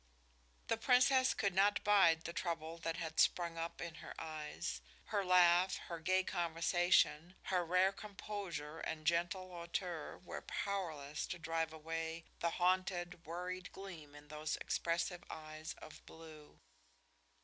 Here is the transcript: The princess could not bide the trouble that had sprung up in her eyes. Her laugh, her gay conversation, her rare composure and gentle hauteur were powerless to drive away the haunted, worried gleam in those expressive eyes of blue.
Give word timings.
The 0.67 0.77
princess 0.77 1.35
could 1.35 1.53
not 1.53 1.83
bide 1.83 2.23
the 2.23 2.33
trouble 2.33 2.79
that 2.79 2.95
had 2.97 3.19
sprung 3.19 3.59
up 3.59 3.79
in 3.79 3.93
her 4.01 4.15
eyes. 4.17 4.81
Her 5.13 5.23
laugh, 5.23 5.77
her 5.77 5.99
gay 5.99 6.23
conversation, 6.23 7.35
her 7.43 7.63
rare 7.63 7.91
composure 7.91 8.79
and 8.79 9.05
gentle 9.05 9.49
hauteur 9.51 10.17
were 10.17 10.41
powerless 10.41 11.27
to 11.27 11.37
drive 11.37 11.71
away 11.71 12.25
the 12.39 12.49
haunted, 12.49 13.27
worried 13.27 13.71
gleam 13.73 14.15
in 14.15 14.29
those 14.29 14.55
expressive 14.55 15.23
eyes 15.29 15.75
of 15.83 16.03
blue. 16.07 16.59